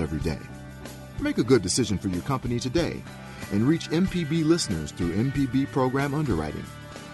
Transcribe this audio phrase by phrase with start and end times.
[0.00, 0.38] Every day.
[1.20, 3.02] Make a good decision for your company today
[3.52, 6.64] and reach MPB listeners through MPB program underwriting.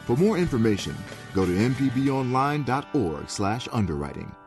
[0.07, 0.95] For more information,
[1.35, 4.46] go to mpbonline.org/underwriting.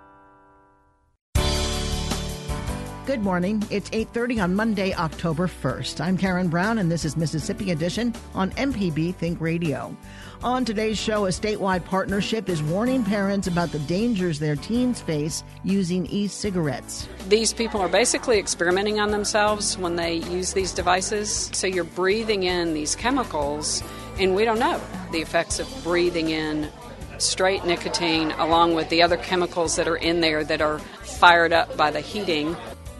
[3.09, 3.63] Good morning.
[3.71, 5.99] It's 8:30 on Monday, October 1st.
[5.99, 9.97] I'm Karen Brown and this is Mississippi Edition on MPB Think Radio.
[10.43, 15.43] On today's show, a statewide partnership is warning parents about the dangers their teens face
[15.63, 17.09] using e-cigarettes.
[17.27, 21.49] These people are basically experimenting on themselves when they use these devices.
[21.51, 23.81] So you're breathing in these chemicals
[24.19, 24.79] and we don't know
[25.11, 26.69] the effects of breathing in
[27.17, 31.75] straight nicotine along with the other chemicals that are in there that are fired up
[31.75, 32.55] by the heating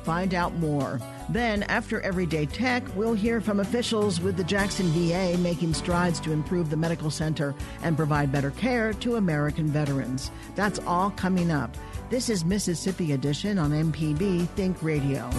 [0.10, 1.00] find out more.
[1.30, 6.32] Then, after Everyday Tech, we'll hear from officials with the Jackson VA making strides to
[6.32, 10.32] improve the medical center and provide better care to American veterans.
[10.56, 11.78] That's all coming up.
[12.10, 15.30] This is Mississippi Edition on MPB Think Radio.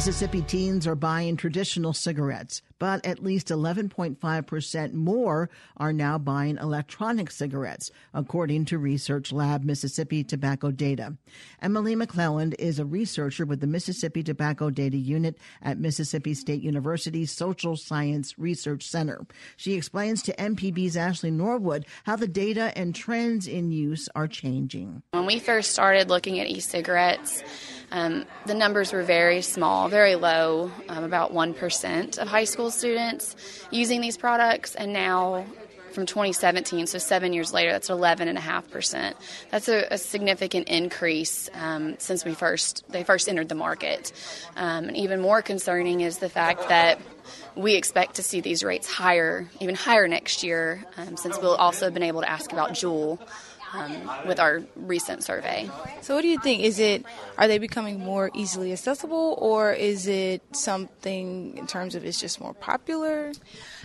[0.00, 7.30] Mississippi teens are buying traditional cigarettes, but at least 11.5% more are now buying electronic
[7.30, 11.18] cigarettes, according to Research Lab Mississippi Tobacco Data.
[11.60, 17.30] Emily McClelland is a researcher with the Mississippi Tobacco Data Unit at Mississippi State University's
[17.30, 19.26] Social Science Research Center.
[19.58, 25.02] She explains to MPB's Ashley Norwood how the data and trends in use are changing.
[25.10, 27.44] When we first started looking at e cigarettes,
[27.90, 33.34] um, the numbers were very small, very low, um, about 1% of high school students
[33.70, 35.44] using these products, and now
[35.92, 39.14] from 2017, so seven years later, that's 11.5%.
[39.50, 44.12] That's a, a significant increase um, since we first they first entered the market.
[44.56, 47.00] Um, and even more concerning is the fact that
[47.54, 51.86] we expect to see these rates higher, even higher next year, um, since we'll also
[51.86, 53.18] have been able to ask about Juul
[53.72, 55.70] um, with our recent survey.
[56.02, 56.62] So, what do you think?
[56.62, 57.04] Is it
[57.38, 62.40] are they becoming more easily accessible, or is it something in terms of it's just
[62.40, 63.32] more popular?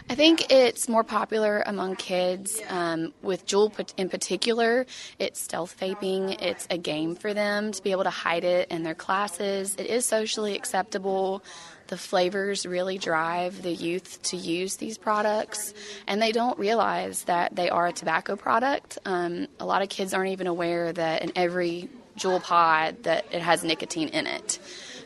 [0.10, 2.62] I think it's more popular among kids.
[2.70, 4.86] Um, with Juul in particular,
[5.20, 6.42] it's stealth vaping.
[6.42, 9.76] It's a game for them to be able to hide it in their classes.
[9.76, 11.44] It is socially acceptable
[11.88, 15.74] the flavors really drive the youth to use these products,
[16.08, 18.98] and they don't realize that they are a tobacco product.
[19.06, 23.42] Um, a lot of kids aren't even aware that in every Juul pod that it
[23.42, 24.60] has nicotine in it,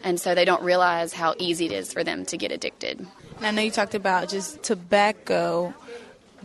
[0.03, 3.06] and so they don't realize how easy it is for them to get addicted.
[3.38, 5.73] And I know you talked about just tobacco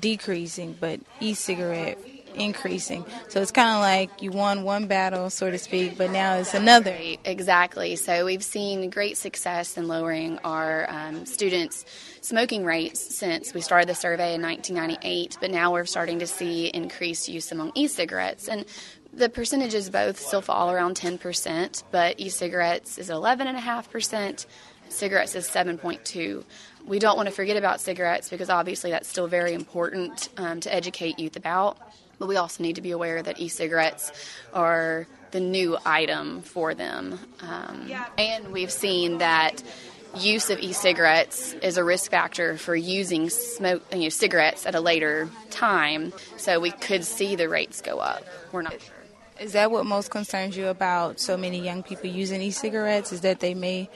[0.00, 1.98] decreasing, but e-cigarette
[2.34, 3.04] increasing.
[3.28, 6.54] So it's kind of like you won one battle, so to speak, but now it's
[6.54, 6.96] another.
[7.24, 7.96] Exactly.
[7.96, 11.84] So we've seen great success in lowering our um, students'
[12.20, 16.66] smoking rates since we started the survey in 1998, but now we're starting to see
[16.66, 18.48] increased use among e cigarettes.
[18.48, 18.64] And
[19.12, 24.46] the percentages both still fall around 10%, but e cigarettes is 11.5%,
[24.88, 26.44] cigarettes is 7.2
[26.87, 30.75] we don't want to forget about cigarettes because obviously that's still very important um, to
[30.75, 31.78] educate youth about.
[32.19, 34.12] But we also need to be aware that e cigarettes
[34.52, 37.19] are the new item for them.
[37.40, 39.62] Um, and we've seen that
[40.16, 44.81] use of e-cigarettes is a risk factor for using smoke, you know, cigarettes at a
[44.81, 46.12] later time.
[46.37, 48.25] So we could see the rates go up.
[48.52, 48.94] We're not sure.
[49.40, 53.12] Is that what most concerns you about so many young people using e-cigarettes?
[53.12, 53.90] Is that they may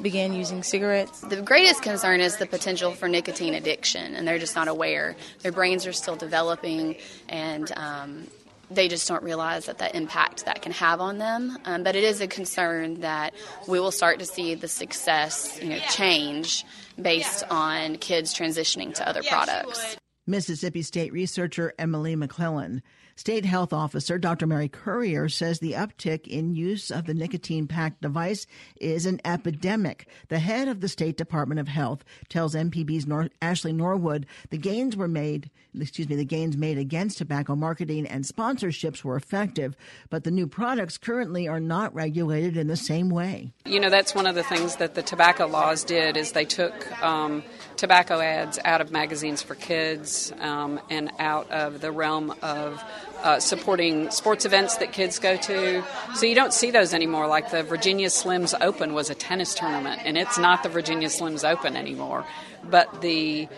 [0.00, 1.20] began using cigarettes?
[1.20, 5.16] The greatest concern is the potential for nicotine addiction, and they're just not aware.
[5.40, 6.96] Their brains are still developing,
[7.28, 8.26] and um,
[8.70, 11.58] they just don't realize that the impact that can have on them.
[11.64, 13.34] Um, but it is a concern that
[13.68, 16.64] we will start to see the success, you know, change
[17.00, 19.96] based on kids transitioning to other products.
[20.26, 22.82] Mississippi State researcher Emily McClellan
[23.16, 24.46] State Health Officer Dr.
[24.46, 28.46] Mary Currier says the uptick in use of the nicotine packed device
[28.80, 30.08] is an epidemic.
[30.28, 34.96] The head of the State Department of Health tells MPB's Nor- Ashley Norwood the gains
[34.96, 39.76] were made, excuse me, the gains made against tobacco marketing and sponsorships were effective,
[40.10, 43.52] but the new products currently are not regulated in the same way.
[43.64, 46.74] You know, that's one of the things that the tobacco laws did is they took
[47.02, 47.44] um,
[47.76, 52.82] tobacco ads out of magazines for kids um, and out of the realm of
[53.24, 55.82] uh, supporting sports events that kids go to.
[56.14, 57.26] So you don't see those anymore.
[57.26, 61.48] Like the Virginia Slims Open was a tennis tournament, and it's not the Virginia Slims
[61.48, 62.26] Open anymore.
[62.62, 63.48] But the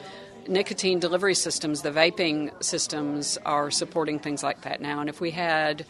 [0.47, 5.01] nicotine delivery systems, the vaping systems, are supporting things like that now.
[5.01, 5.85] And if we had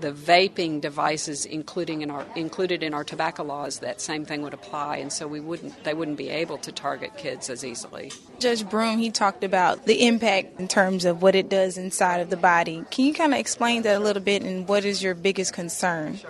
[0.00, 4.54] the vaping devices including in our included in our tobacco laws that same thing would
[4.54, 8.12] apply and so we wouldn't they wouldn't be able to target kids as easily.
[8.38, 12.30] Judge broom he talked about the impact in terms of what it does inside of
[12.30, 12.84] the body.
[12.90, 16.20] Can you kind of explain that a little bit and what is your biggest concern?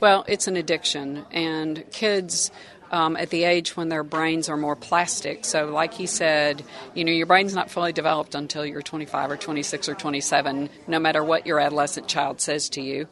[0.00, 2.50] Well it's an addiction and kids
[2.90, 5.44] um, at the age when their brains are more plastic.
[5.44, 6.64] So, like he said,
[6.94, 10.98] you know, your brain's not fully developed until you're 25 or 26 or 27, no
[10.98, 13.06] matter what your adolescent child says to you.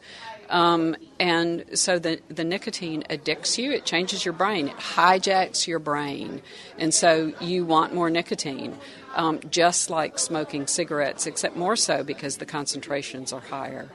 [0.49, 5.79] Um, and so the, the nicotine addicts you, it changes your brain, it hijacks your
[5.79, 6.41] brain.
[6.77, 8.75] And so you want more nicotine,
[9.13, 13.89] um, just like smoking cigarettes, except more so because the concentrations are higher.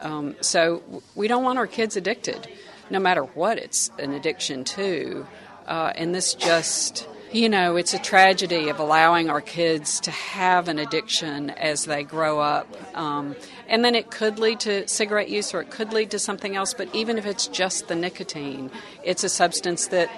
[0.00, 2.48] Um, so we don't want our kids addicted
[2.90, 5.26] no matter what it's an addiction to.
[5.66, 10.68] Uh, and this just, you know, it's a tragedy of allowing our kids to have
[10.68, 12.68] an addiction as they grow up.
[12.96, 13.34] Um,
[13.68, 16.74] and then it could lead to cigarette use or it could lead to something else,
[16.74, 18.70] but even if it's just the nicotine,
[19.02, 20.10] it's a substance that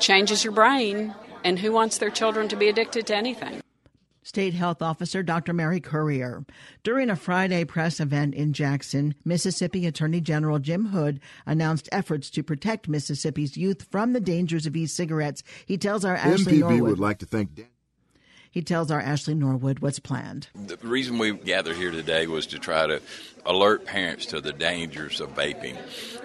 [0.00, 1.14] changes your brain.
[1.44, 3.63] And who wants their children to be addicted to anything?
[4.24, 5.52] State Health Officer Dr.
[5.52, 6.46] Mary Currier.
[6.82, 12.42] During a Friday press event in Jackson, Mississippi Attorney General Jim Hood announced efforts to
[12.42, 15.42] protect Mississippi's youth from the dangers of e-cigarettes.
[15.66, 16.80] He tells our Ashley MPB Norwood.
[16.80, 17.66] would like to thank Dan.
[18.50, 20.46] He tells our Ashley Norwood what's planned.
[20.54, 23.02] The reason we gathered here today was to try to
[23.44, 25.76] alert parents to the dangers of vaping.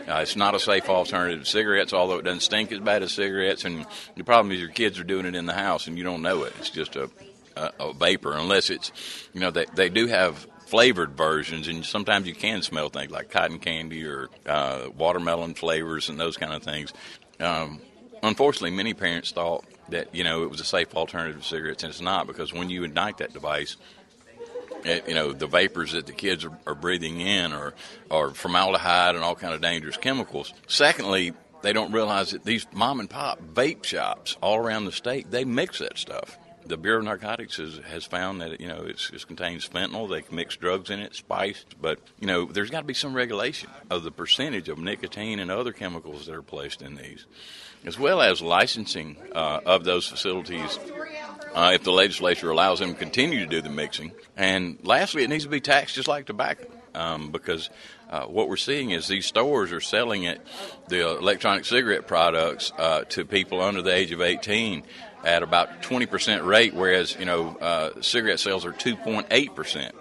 [0.08, 3.12] Uh, it's not a safe alternative to cigarettes, although it doesn't stink as bad as
[3.12, 3.66] cigarettes.
[3.66, 3.86] And
[4.16, 6.44] the problem is your kids are doing it in the house and you don't know
[6.44, 6.54] it.
[6.60, 7.10] It's just a
[7.80, 8.92] a, vapor unless it's,
[9.34, 13.32] you know, they, they do have flavored versions, and sometimes you can smell things like
[13.32, 16.94] cotton candy or uh, watermelon flavors and those kind of things.
[17.40, 17.82] Um,
[18.22, 21.90] unfortunately, many parents thought that you know it was a safe alternative to cigarettes, and
[21.90, 23.78] it's not because when you ignite that device,
[24.86, 27.74] it, you know the vapors that the kids are, are breathing in are,
[28.12, 30.54] are formaldehyde and all kind of dangerous chemicals.
[30.68, 31.34] Secondly,
[31.64, 35.44] they don't realize that these mom and pop vape shops all around the state they
[35.44, 36.38] mix that stuff
[36.70, 40.10] the Bureau of Narcotics has, has found that you know it's, it contains fentanyl.
[40.10, 43.14] They can mix drugs in it, spiced, but you know there's got to be some
[43.14, 47.26] regulation of the percentage of nicotine and other chemicals that are placed in these,
[47.86, 50.80] as well as licensing uh, of those facilities.
[51.54, 55.30] Uh, if the legislature allows them to continue to do the mixing, and lastly, it
[55.30, 57.72] needs to be taxed just like tobacco, um, because
[58.12, 60.40] uh, what we're seeing is these stores are selling it,
[60.90, 64.84] the electronic cigarette products, uh, to people under the age of 18
[65.24, 69.92] at about 20% rate, whereas, you know, uh, cigarette sales are 2.8%.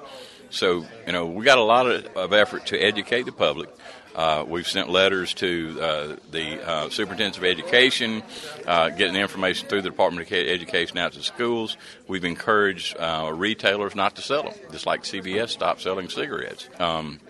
[0.51, 3.69] So, you know, we got a lot of, of effort to educate the public.
[4.15, 8.23] Uh, we've sent letters to uh, the uh, superintendents of education,
[8.67, 11.77] uh, getting information through the Department of Education out to schools.
[12.09, 16.69] We've encouraged uh, retailers not to sell them, just like CVS stopped selling cigarettes.
[16.81, 17.21] Um,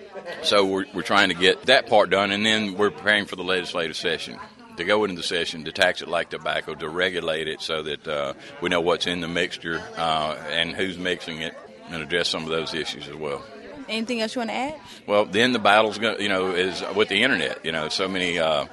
[0.42, 3.44] so we're, we're trying to get that part done, and then we're preparing for the
[3.44, 4.38] legislative session
[4.78, 8.08] to go into the session to tax it like tobacco, to regulate it so that
[8.08, 11.54] uh, we know what's in the mixture uh, and who's mixing it,
[11.90, 13.44] and address some of those issues as well.
[13.88, 14.80] Anything else you want to add?
[15.06, 17.64] Well, then the battle's going, you know, is with the internet.
[17.64, 18.38] You know, so many.
[18.38, 18.66] Uh,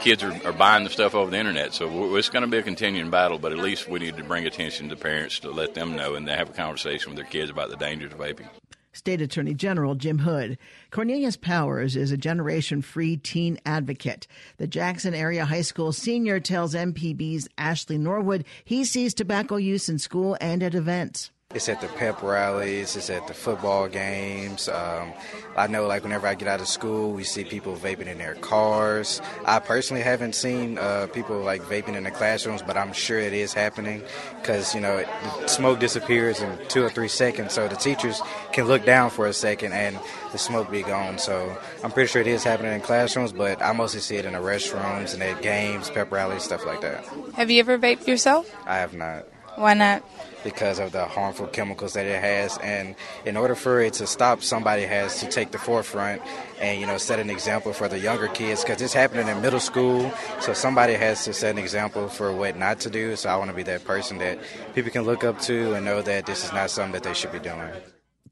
[0.00, 1.72] kids are, are buying the stuff over the internet.
[1.72, 4.46] So it's going to be a continuing battle, but at least we need to bring
[4.46, 7.50] attention to parents to let them know and they have a conversation with their kids
[7.50, 8.48] about the dangers of vaping.
[8.94, 10.56] State Attorney General Jim Hood.
[10.90, 14.26] Cornelius Powers is a Generation Free teen advocate.
[14.56, 19.98] The Jackson Area High School senior tells MPB's Ashley Norwood he sees tobacco use in
[19.98, 21.30] school and at events.
[21.54, 24.68] It's at the pep rallies, it's at the football games.
[24.68, 25.12] Um,
[25.56, 28.34] I know, like, whenever I get out of school, we see people vaping in their
[28.34, 29.22] cars.
[29.44, 33.32] I personally haven't seen uh, people, like, vaping in the classrooms, but I'm sure it
[33.32, 34.02] is happening
[34.40, 35.04] because, you know,
[35.42, 38.20] the smoke disappears in two or three seconds, so the teachers
[38.52, 39.96] can look down for a second and
[40.32, 41.18] the smoke be gone.
[41.18, 44.32] So I'm pretty sure it is happening in classrooms, but I mostly see it in
[44.32, 47.04] the restrooms and at games, pep rallies, stuff like that.
[47.34, 48.52] Have you ever vaped yourself?
[48.66, 49.26] I have not.
[49.56, 50.02] Why not?
[50.44, 52.56] because of the harmful chemicals that it has.
[52.58, 52.94] And
[53.24, 56.22] in order for it to stop, somebody has to take the forefront
[56.60, 59.58] and you know set an example for the younger kids because it's happening in middle
[59.58, 60.12] school.
[60.40, 63.16] So somebody has to set an example for what not to do.
[63.16, 64.38] So I want to be that person that
[64.74, 67.32] people can look up to and know that this is not something that they should
[67.32, 67.72] be doing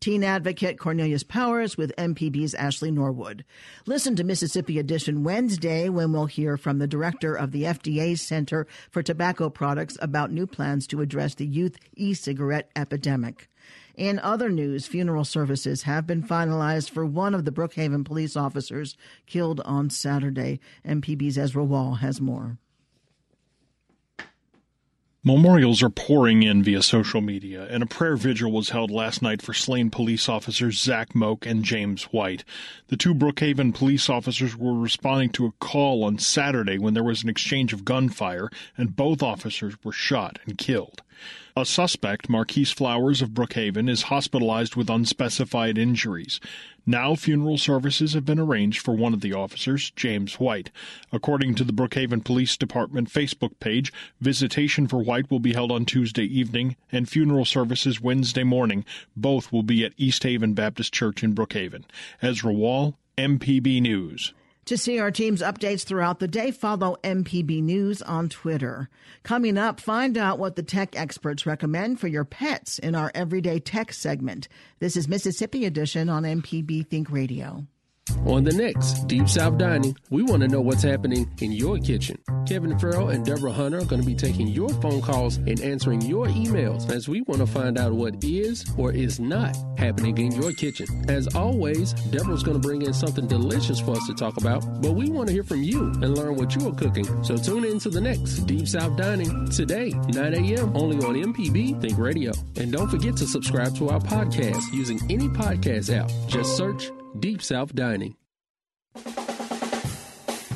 [0.02, 3.44] teen advocate Cornelius Powers with MPB's Ashley Norwood.
[3.87, 8.66] Listen to Mississippi Edition Wednesday when we'll hear from the director of the FDA's Center
[8.90, 13.49] for Tobacco Products about new plans to address the youth e cigarette epidemic.
[13.94, 18.97] In other news, funeral services have been finalized for one of the Brookhaven police officers
[19.26, 20.59] killed on Saturday.
[20.85, 22.59] MPB's Ezra Wall has more.
[25.25, 29.41] Memorials are pouring in via social media, and a prayer vigil was held last night
[29.41, 32.43] for slain police officers Zach Moak and James White.
[32.88, 37.23] The two Brookhaven police officers were responding to a call on Saturday when there was
[37.23, 41.02] an exchange of gunfire, and both officers were shot and killed.
[41.57, 46.41] A suspect, Marquise Flowers of Brookhaven, is hospitalized with unspecified injuries.
[46.85, 50.73] Now funeral services have been arranged for one of the officers, James White.
[51.12, 55.85] According to the Brookhaven Police Department Facebook page, visitation for White will be held on
[55.85, 58.85] Tuesday evening and funeral services Wednesday morning.
[59.17, 61.85] Both will be at East Haven Baptist Church in Brookhaven.
[62.21, 64.35] Ezra Wall, MPB News.
[64.66, 68.88] To see our team's updates throughout the day, follow MPB News on Twitter.
[69.25, 73.59] Coming up, find out what the tech experts recommend for your pets in our Everyday
[73.59, 74.47] Tech segment.
[74.78, 77.66] This is Mississippi Edition on MPB Think Radio.
[78.26, 82.19] On the next Deep South Dining, we want to know what's happening in your kitchen.
[82.47, 86.00] Kevin Farrell and Deborah Hunter are going to be taking your phone calls and answering
[86.02, 90.33] your emails as we want to find out what is or is not happening in
[90.33, 90.87] your kitchen.
[91.09, 94.92] As always, Deborah's going to bring in something delicious for us to talk about, but
[94.92, 97.25] we want to hear from you and learn what you are cooking.
[97.25, 101.81] So tune in to the next Deep South Dining today, 9 a.m., only on MPB
[101.81, 102.33] Think Radio.
[102.57, 106.11] And don't forget to subscribe to our podcast using any podcast app.
[106.28, 108.16] Just search Deep South Dining.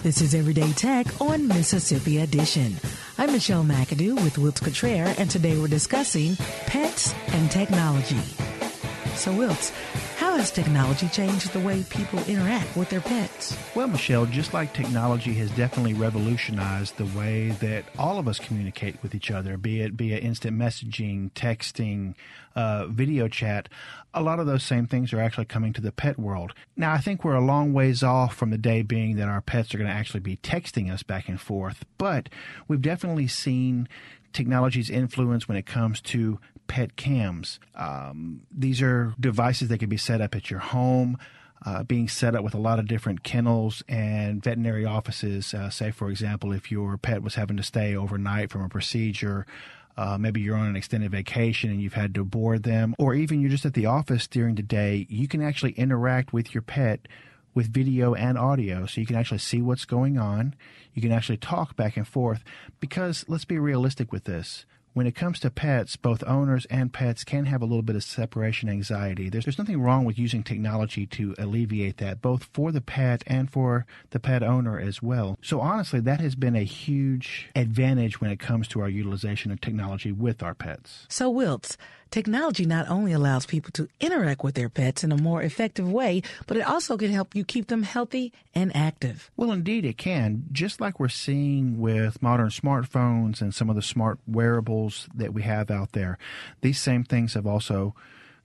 [0.03, 2.77] This is Everyday Tech on Mississippi Edition.
[3.19, 6.37] I'm Michelle McAdoo with Wilts Cottrell, and today we're discussing
[6.67, 8.21] pets and technology.
[9.17, 9.73] So, Wilts,
[10.37, 13.57] how has technology changed the way people interact with their pets?
[13.75, 19.03] Well, Michelle, just like technology has definitely revolutionized the way that all of us communicate
[19.03, 22.17] with each other, be it via instant messaging, texting,
[22.55, 23.71] uh, video chat,
[24.13, 26.53] a lot of those same things are actually coming to the pet world.
[26.77, 29.75] Now, I think we're a long ways off from the day being that our pets
[29.75, 32.29] are going to actually be texting us back and forth, but
[32.69, 33.89] we've definitely seen
[34.35, 37.59] technology's influence when it comes to pet cams.
[37.75, 41.19] Um, these are devices that can be set up at your home.
[41.65, 45.55] Uh, being set up with a lot of different kennels and veterinary offices.
[45.55, 49.47] Uh, say, for example, if your pet was having to stay overnight from a procedure,
[49.97, 53.41] uh, maybe you're on an extended vacation and you've had to board them, or even
[53.41, 57.09] you're just at the office during the day, you can actually interact with your pet
[57.55, 58.85] with video and audio.
[58.85, 60.55] So you can actually see what's going on.
[60.93, 62.45] You can actually talk back and forth.
[62.81, 67.23] Because let's be realistic with this when it comes to pets, both owners and pets
[67.23, 69.29] can have a little bit of separation anxiety.
[69.29, 73.51] There's, there's nothing wrong with using technology to alleviate that, both for the pet and
[73.51, 75.37] for the pet owner as well.
[75.43, 79.61] So, honestly, that has been a huge advantage when it comes to our utilization of
[79.61, 81.05] technology with our pets.
[81.11, 81.77] So, Wilts,
[82.11, 86.23] Technology not only allows people to interact with their pets in a more effective way,
[86.47, 89.31] but it also can help you keep them healthy and active.
[89.37, 90.45] Well, indeed, it can.
[90.53, 95.43] Just like we're seeing with modern smartphones and some of the smart wearables that we
[95.43, 96.19] have out there,
[96.61, 97.95] these same things have also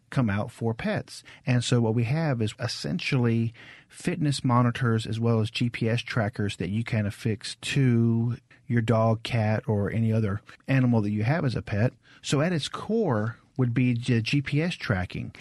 [0.10, 1.24] come out for pets.
[1.48, 3.53] And so what we have is essentially
[3.88, 8.38] fitness monitors as well as GPS trackers that you can affix to
[8.68, 11.94] your dog, cat, or any other animal that you have as a pet.
[12.22, 15.34] So at its core, would be GPS tracking.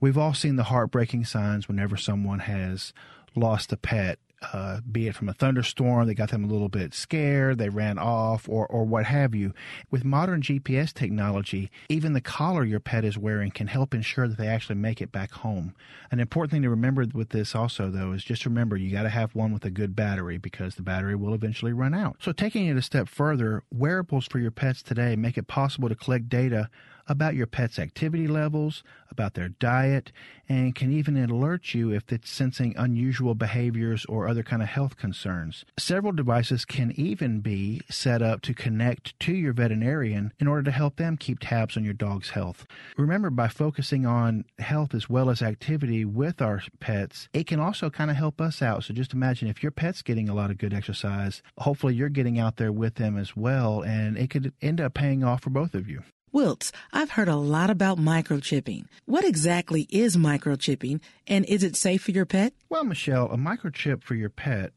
[0.00, 2.92] We've all seen the heartbreaking signs whenever someone has
[3.34, 4.18] lost a pet,
[4.52, 7.98] uh, be it from a thunderstorm that got them a little bit scared, they ran
[7.98, 9.54] off, or, or what have you.
[9.90, 14.36] With modern GPS technology, even the collar your pet is wearing can help ensure that
[14.36, 15.74] they actually make it back home.
[16.10, 19.08] An important thing to remember with this also, though, is just remember you got to
[19.08, 22.16] have one with a good battery because the battery will eventually run out.
[22.20, 25.94] So, taking it a step further, wearables for your pets today make it possible to
[25.94, 26.68] collect data
[27.08, 30.12] about your pet's activity levels, about their diet,
[30.48, 34.96] and can even alert you if it's sensing unusual behaviors or other kind of health
[34.96, 35.64] concerns.
[35.78, 40.70] Several devices can even be set up to connect to your veterinarian in order to
[40.70, 42.66] help them keep tabs on your dog's health.
[42.96, 47.90] Remember, by focusing on health as well as activity with our pets, it can also
[47.90, 48.84] kind of help us out.
[48.84, 52.38] So just imagine if your pet's getting a lot of good exercise, hopefully you're getting
[52.38, 55.74] out there with them as well, and it could end up paying off for both
[55.74, 56.02] of you.
[56.36, 58.88] Wiltz, I've heard a lot about microchipping.
[59.06, 62.52] What exactly is microchipping and is it safe for your pet?
[62.68, 64.74] Well, Michelle, a microchip for your pet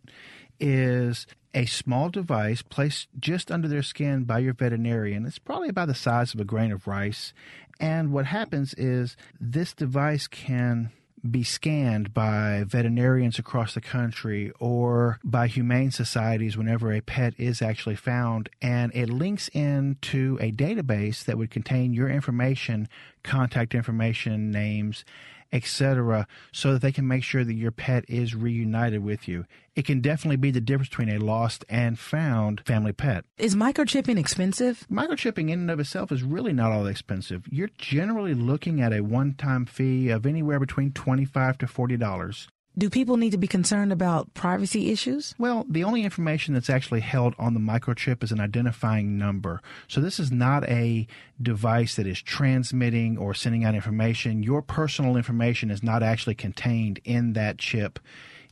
[0.58, 5.25] is a small device placed just under their skin by your veterinarian.
[5.25, 7.34] It's probably about the size of a grain of rice.
[7.78, 10.92] And what happens is this device can
[11.30, 17.62] be scanned by veterinarians across the country or by humane societies whenever a pet is
[17.62, 18.50] actually found.
[18.62, 22.88] And it links into a database that would contain your information,
[23.24, 25.06] contact information, names,
[25.51, 29.46] etc., so that they can make sure that your pet is reunited with you.
[29.75, 33.25] It can definitely be the difference between a lost and found family pet.
[33.38, 34.86] Is microchipping expensive?
[34.91, 37.46] Microchipping in and of itself is really not all that expensive.
[37.50, 42.48] You're generally looking at a one-time fee of anywhere between 25 to $40.
[42.78, 45.36] Do people need to be concerned about privacy issues?
[45.38, 49.62] Well, the only information that's actually held on the microchip is an identifying number.
[49.88, 51.08] So this is not a
[51.42, 54.44] device that is transmitting or sending out information.
[54.44, 58.00] Your personal information is not actually contained in that chip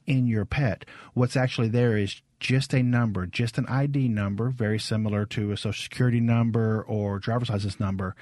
[0.06, 0.86] in your pet.
[1.14, 5.58] What's actually there is just a number, just an ID number, very similar to a
[5.58, 8.16] social security number or driver's license number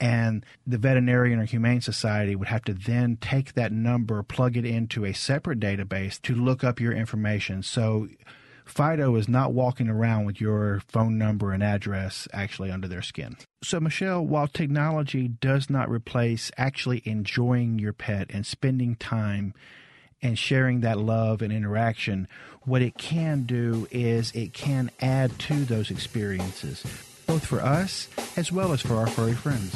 [0.00, 4.64] and the veterinarian or humane society would have to then take that number plug it
[4.64, 7.62] into a separate database to look up your information.
[7.62, 8.08] So
[8.64, 13.36] fido is not walking around with your phone number and address actually under their skin.
[13.62, 19.54] So michelle while technology does not replace actually enjoying your pet and spending time
[20.20, 22.28] and sharing that love and interaction
[22.62, 26.84] what it can do is it can add to those experiences
[27.28, 29.72] both for us as well as for our furry friends.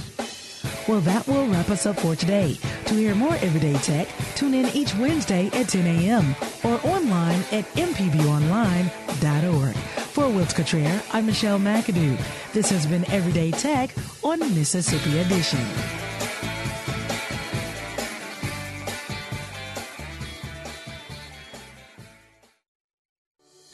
[0.88, 2.59] Well, that will wrap us up for today.
[2.87, 6.35] To hear more Everyday Tech, tune in each Wednesday at 10 a.m.
[6.64, 9.75] or online at mpbonline.org.
[9.76, 12.18] For Wiltz Cottrell, I'm Michelle McAdoo.
[12.52, 13.94] This has been Everyday Tech
[14.25, 16.12] on Mississippi Edition.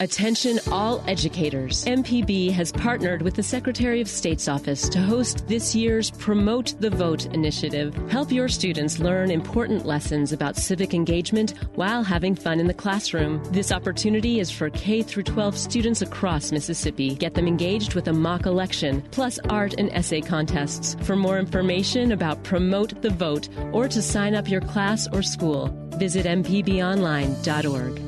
[0.01, 1.85] Attention all educators.
[1.85, 6.91] MPB has partnered with the Secretary of State's office to host this year's Promote the
[6.91, 7.97] Vote initiative.
[8.09, 13.43] Help your students learn important lessons about civic engagement while having fun in the classroom.
[13.51, 17.17] This opportunity is for K through 12 students across Mississippi.
[17.17, 20.95] Get them engaged with a mock election, plus art and essay contests.
[21.03, 25.77] For more information about Promote the Vote or to sign up your class or school,
[25.99, 28.08] visit mpbonline.org.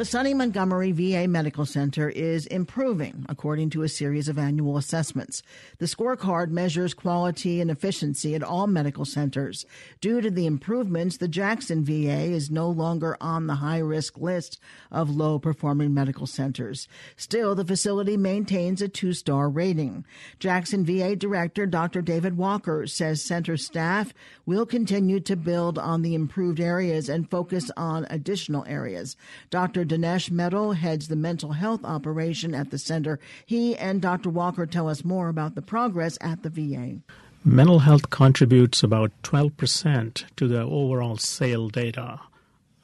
[0.00, 5.42] The Sonny Montgomery VA Medical Center is improving, according to a series of annual assessments.
[5.76, 9.66] The scorecard measures quality and efficiency at all medical centers.
[10.00, 14.58] Due to the improvements, the Jackson VA is no longer on the high risk list
[14.90, 16.88] of low performing medical centers.
[17.18, 20.06] Still, the facility maintains a two star rating.
[20.38, 22.00] Jackson VA Director Dr.
[22.00, 24.14] David Walker says center staff
[24.46, 29.14] will continue to build on the improved areas and focus on additional areas.
[29.50, 29.89] Dr.
[29.90, 33.18] Dinesh Mittal heads the mental health operation at the center.
[33.44, 34.30] He and Dr.
[34.30, 37.00] Walker tell us more about the progress at the VA.
[37.44, 42.20] Mental health contributes about 12% to the overall SAIL data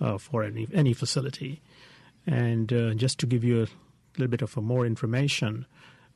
[0.01, 1.61] uh, for any, any facility.
[2.27, 3.69] And uh, just to give you a
[4.19, 5.65] little bit of more information,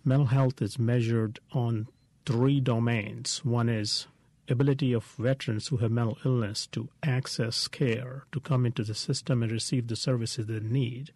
[0.04, 1.86] mental health is measured on
[2.26, 3.44] three domains.
[3.44, 4.08] One is
[4.50, 9.42] ability of veterans who have mental illness to access care, to come into the system
[9.42, 11.12] and receive the services they need.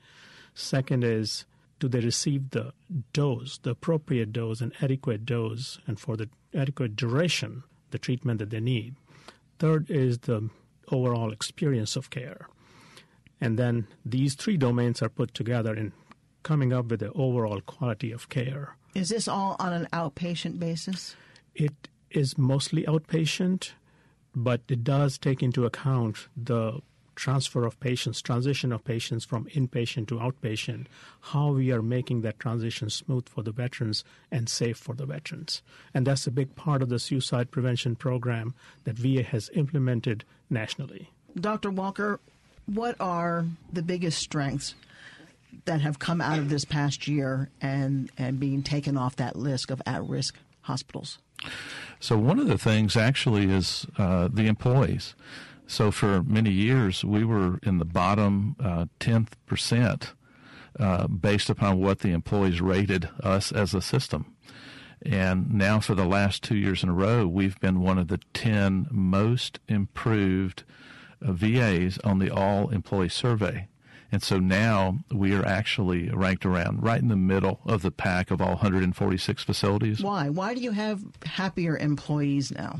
[0.54, 1.44] Second is,
[1.80, 2.72] do they receive the
[3.12, 8.50] dose, the appropriate dose and adequate dose, and for the adequate duration, the treatment that
[8.50, 8.94] they need?
[9.58, 10.48] Third is the
[10.90, 12.48] overall experience of care.
[13.40, 15.92] And then these three domains are put together in
[16.42, 18.76] coming up with the overall quality of care.
[18.94, 21.16] Is this all on an outpatient basis?
[21.54, 23.72] It is mostly outpatient,
[24.34, 26.80] but it does take into account the
[27.14, 30.86] transfer of patients, transition of patients from inpatient to outpatient,
[31.20, 35.62] how we are making that transition smooth for the veterans and safe for the veterans.
[35.92, 41.10] And that's a big part of the suicide prevention program that VA has implemented nationally.
[41.38, 41.70] Dr.
[41.70, 42.20] Walker,
[42.66, 44.74] what are the biggest strengths
[45.66, 49.70] that have come out of this past year and, and being taken off that list
[49.70, 51.18] of at risk hospitals?
[52.00, 55.14] So, one of the things actually is uh, the employees.
[55.66, 60.12] So, for many years, we were in the bottom uh, 10th percent
[60.78, 64.34] uh, based upon what the employees rated us as a system.
[65.04, 68.20] And now, for the last two years in a row, we've been one of the
[68.32, 70.64] 10 most improved
[71.24, 73.68] uh, VAs on the all employee survey.
[74.14, 78.30] And so now we are actually ranked around right in the middle of the pack
[78.30, 80.04] of all 146 facilities.
[80.04, 80.28] Why?
[80.28, 82.78] Why do you have happier employees now?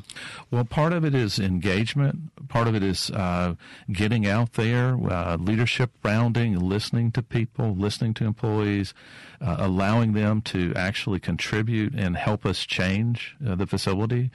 [0.52, 2.30] Well, part of it is engagement.
[2.46, 3.56] Part of it is uh,
[3.90, 8.94] getting out there, uh, leadership rounding, listening to people, listening to employees,
[9.40, 14.30] uh, allowing them to actually contribute and help us change uh, the facility.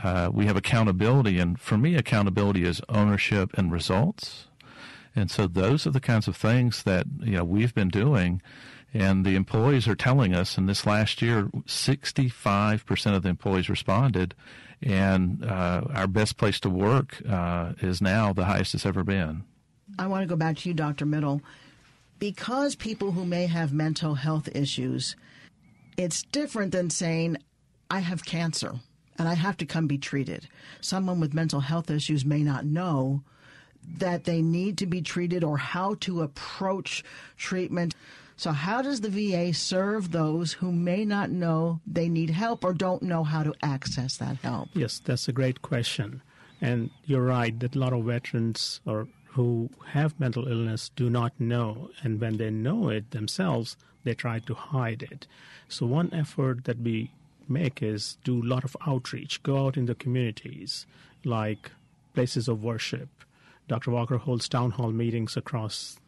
[0.00, 4.47] Uh, we have accountability, and for me, accountability is ownership and results.
[5.18, 8.40] And so those are the kinds of things that you know we've been doing.
[8.94, 14.34] And the employees are telling us, And this last year, 65% of the employees responded,
[14.80, 19.44] and uh, our best place to work uh, is now the highest it's ever been.
[19.98, 21.04] I want to go back to you, Dr.
[21.04, 21.42] Mittal.
[22.18, 25.16] Because people who may have mental health issues,
[25.96, 27.36] it's different than saying,
[27.90, 28.74] I have cancer
[29.18, 30.48] and I have to come be treated.
[30.80, 33.22] Someone with mental health issues may not know
[33.96, 37.04] that they need to be treated or how to approach
[37.36, 37.94] treatment.
[38.36, 42.72] So, how does the VA serve those who may not know they need help or
[42.72, 44.68] don't know how to access that help?
[44.74, 46.22] Yes, that's a great question.
[46.60, 51.32] And you're right that a lot of veterans or who have mental illness do not
[51.38, 51.90] know.
[52.02, 55.26] And when they know it themselves, they try to hide it.
[55.68, 57.10] So, one effort that we
[57.48, 60.86] make is do a lot of outreach, go out in the communities,
[61.24, 61.70] like
[62.14, 63.08] places of worship,
[63.68, 63.90] Dr.
[63.90, 65.98] Walker holds town hall meetings across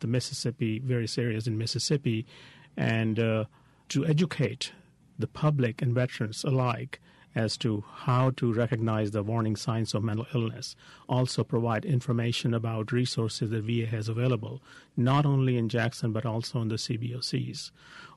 [0.00, 2.26] the Mississippi, various areas in Mississippi,
[2.76, 3.44] and uh,
[3.88, 4.72] to educate
[5.18, 7.00] the public and veterans alike
[7.34, 10.74] as to how to recognize the warning signs of mental illness.
[11.06, 14.62] Also, provide information about resources that VA has available,
[14.96, 17.70] not only in Jackson but also in the CBOCs.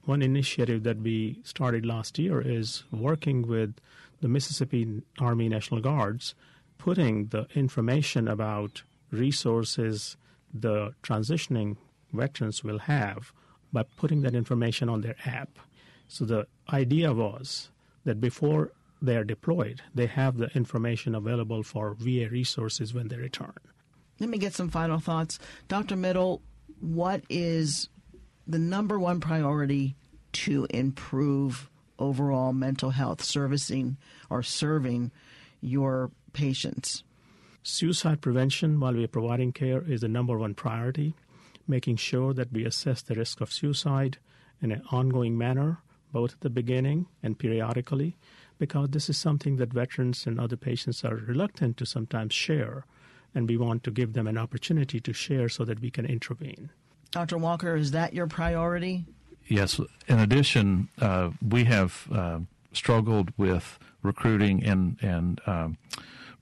[0.06, 3.76] One initiative that we started last year is working with
[4.22, 6.34] the Mississippi Army National Guards,
[6.78, 10.18] putting the information about resources
[10.54, 11.78] the transitioning
[12.14, 13.32] veterans will have
[13.72, 15.60] by putting that information on their app.
[16.08, 17.70] So the idea was
[18.04, 23.18] that before they are deployed, they have the information available for VA resources when they
[23.18, 23.54] return.
[24.20, 25.40] Let me get some final thoughts.
[25.68, 25.96] Dr.
[25.96, 26.42] Mittal,
[26.80, 27.90] what is
[28.48, 29.96] the number one priority
[30.32, 33.98] to improve overall mental health servicing
[34.30, 35.12] or serving
[35.62, 37.04] your patients?
[37.64, 41.14] Suicide prevention while we are providing care is the number one priority,
[41.68, 44.18] making sure that we assess the risk of suicide
[44.62, 45.80] in an ongoing manner,
[46.12, 48.18] both at the beginning and periodically,
[48.58, 52.86] because this is something that veterans and other patients are reluctant to sometimes share,
[53.36, 56.72] and we want to give them an opportunity to share so that we can intervene.
[57.12, 57.38] Dr.
[57.38, 59.06] Walker, is that your priority?
[59.48, 59.80] Yes.
[60.08, 62.40] In addition, uh, we have uh,
[62.72, 65.78] struggled with recruiting and and um,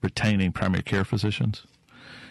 [0.02, 1.64] retaining primary care physicians.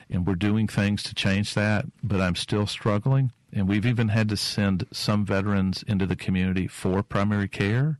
[0.08, 3.32] And we're doing things to change that, but I'm still struggling.
[3.52, 7.98] And we've even had to send some veterans into the community for primary care.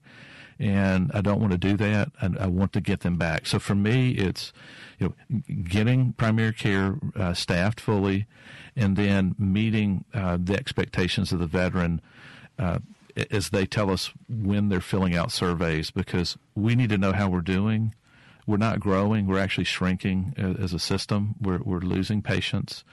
[0.58, 2.10] And I don't want to do that.
[2.20, 3.46] I, I want to get them back.
[3.46, 4.52] So for me, it's
[4.98, 8.26] you know getting primary care uh, staffed fully,
[8.74, 12.00] and then meeting uh, the expectations of the veteran
[12.58, 12.78] uh,
[13.30, 17.28] as they tell us when they're filling out surveys, because we need to know how
[17.28, 17.94] we're doing
[18.46, 19.26] we're not growing.
[19.26, 21.34] We're actually shrinking as a system.
[21.40, 22.84] We're, we're losing patients.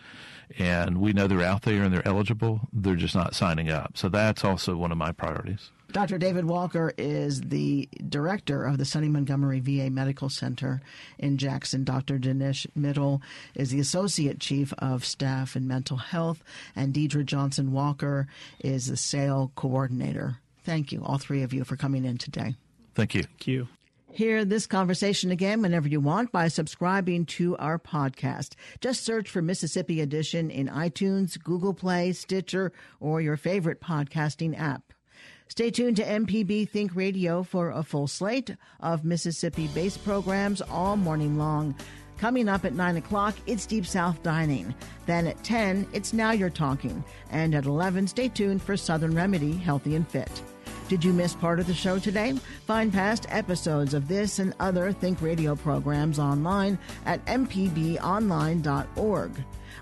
[0.60, 2.62] And we know they're out there and they're eligible.
[2.74, 3.98] They're just not signing up.
[3.98, 5.72] So that's also one of my priorities.
[5.92, 6.18] Dr.
[6.18, 10.82] David Walker is the director of the Sonny Montgomery VA Medical Center
[11.20, 11.84] in Jackson.
[11.84, 12.18] Dr.
[12.18, 13.22] Dinesh Mittal
[13.54, 16.44] is the associate chief of staff and mental health,
[16.76, 18.28] and Deidre Johnson Walker
[18.60, 20.38] is the SAIL coordinator.
[20.64, 22.56] Thank you, all three of you, for coming in today.
[22.96, 23.24] Thank you.
[23.24, 23.68] Thank you.
[24.16, 28.54] Hear this conversation again whenever you want by subscribing to our podcast.
[28.80, 34.94] Just search for Mississippi Edition in iTunes, Google Play, Stitcher, or your favorite podcasting app.
[35.48, 40.96] Stay tuned to MPB Think Radio for a full slate of Mississippi based programs all
[40.96, 41.74] morning long.
[42.20, 44.76] Coming up at 9 o'clock, it's Deep South Dining.
[45.08, 47.04] Then at 10, it's Now You're Talking.
[47.32, 50.44] And at 11, stay tuned for Southern Remedy Healthy and Fit.
[50.90, 52.34] Did you miss part of the show today?
[52.68, 59.32] Find past episodes of this and other Think Radio programs online at mpbonline.org.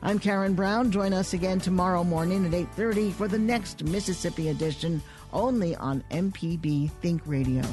[0.04, 0.92] I'm Karen Brown.
[0.92, 5.02] Join us again tomorrow morning at 8:30 for the next Mississippi edition
[5.34, 7.64] only on MPB Think Radio.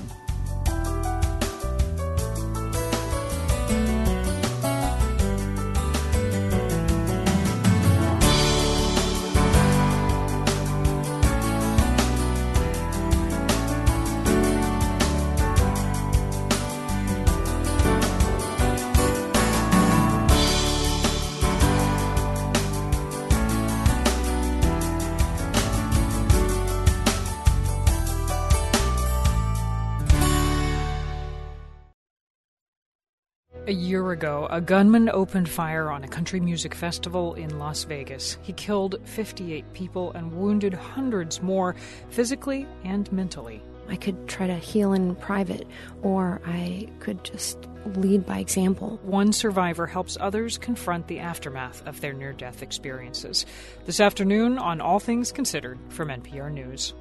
[33.68, 38.38] A year ago, a gunman opened fire on a country music festival in Las Vegas.
[38.40, 41.76] He killed 58 people and wounded hundreds more,
[42.08, 43.60] physically and mentally.
[43.86, 45.66] I could try to heal in private,
[46.00, 48.98] or I could just lead by example.
[49.02, 53.44] One survivor helps others confront the aftermath of their near death experiences.
[53.84, 56.94] This afternoon on All Things Considered from NPR News.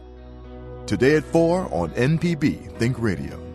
[0.86, 3.47] Today at 4 on MPB Think Radio.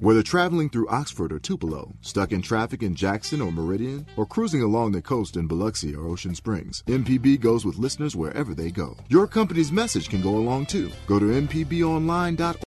[0.00, 4.62] Whether traveling through Oxford or Tupelo, stuck in traffic in Jackson or Meridian, or cruising
[4.62, 8.96] along the coast in Biloxi or Ocean Springs, MPB goes with listeners wherever they go.
[9.08, 10.90] Your company's message can go along too.
[11.06, 12.65] Go to MPBOnline.org